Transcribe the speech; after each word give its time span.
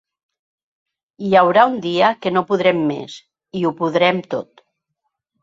"Hi 1.25 1.33
haurà 1.41 1.65
un 1.73 1.75
dia 1.83 2.09
que 2.23 2.33
no 2.33 2.43
podrem 2.53 2.81
més, 2.93 3.19
i 3.61 3.63
ho 3.71 3.75
podrem 3.83 4.25
tot". 4.35 4.67